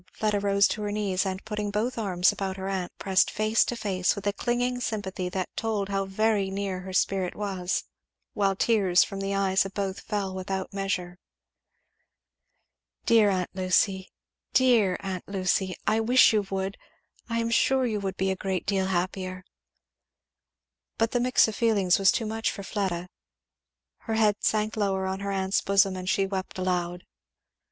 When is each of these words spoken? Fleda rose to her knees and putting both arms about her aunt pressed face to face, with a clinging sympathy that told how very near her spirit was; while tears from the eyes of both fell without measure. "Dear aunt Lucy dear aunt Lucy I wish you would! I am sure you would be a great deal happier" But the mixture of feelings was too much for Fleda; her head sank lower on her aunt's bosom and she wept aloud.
Fleda 0.13 0.39
rose 0.39 0.67
to 0.69 0.81
her 0.81 0.91
knees 0.91 1.27
and 1.27 1.45
putting 1.45 1.69
both 1.69 1.95
arms 1.95 2.31
about 2.31 2.57
her 2.57 2.67
aunt 2.67 2.91
pressed 2.97 3.29
face 3.29 3.63
to 3.65 3.75
face, 3.75 4.15
with 4.15 4.25
a 4.25 4.33
clinging 4.33 4.79
sympathy 4.81 5.29
that 5.29 5.55
told 5.55 5.89
how 5.89 6.05
very 6.07 6.49
near 6.49 6.79
her 6.79 6.91
spirit 6.91 7.35
was; 7.35 7.83
while 8.33 8.55
tears 8.55 9.03
from 9.03 9.21
the 9.21 9.35
eyes 9.35 9.63
of 9.63 9.75
both 9.75 9.99
fell 9.99 10.33
without 10.33 10.73
measure. 10.73 11.19
"Dear 13.05 13.29
aunt 13.29 13.51
Lucy 13.53 14.11
dear 14.53 14.97
aunt 15.01 15.27
Lucy 15.27 15.75
I 15.85 15.99
wish 15.99 16.33
you 16.33 16.47
would! 16.49 16.77
I 17.29 17.37
am 17.37 17.51
sure 17.51 17.85
you 17.85 17.99
would 17.99 18.17
be 18.17 18.31
a 18.31 18.35
great 18.35 18.65
deal 18.65 18.87
happier" 18.87 19.43
But 20.97 21.11
the 21.11 21.19
mixture 21.19 21.51
of 21.51 21.55
feelings 21.57 21.99
was 21.99 22.11
too 22.11 22.25
much 22.25 22.49
for 22.49 22.63
Fleda; 22.63 23.07
her 23.97 24.15
head 24.15 24.37
sank 24.39 24.75
lower 24.75 25.05
on 25.05 25.19
her 25.19 25.31
aunt's 25.31 25.61
bosom 25.61 25.95
and 25.95 26.09
she 26.09 26.25
wept 26.25 26.57
aloud. 26.57 27.03